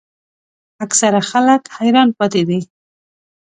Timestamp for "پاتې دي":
2.17-2.59